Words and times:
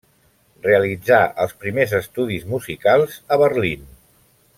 Realitzà 0.67 1.19
els 1.45 1.53
primers 1.65 1.93
estudis 1.99 2.47
musicals 2.55 3.19
a 3.37 3.41
Berlín. 3.47 3.85